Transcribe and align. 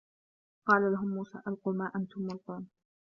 قال 0.65 0.81
لهم 0.93 1.07
موسى 1.07 1.41
ألقوا 1.47 1.73
ما 1.73 1.91
أنتم 1.95 2.21
ملقون 2.21 2.67